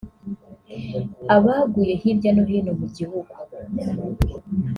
[1.35, 3.33] Abaguye hirya no hino mu gihugu